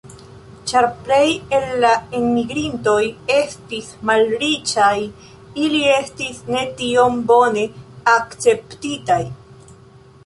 [0.69, 1.25] Ĉar plej
[1.57, 3.03] el le enmigrintoj
[3.35, 4.95] estis malriĉaj,
[5.67, 7.69] Ili estis ne tiom bone
[8.17, 9.23] akceptitaj.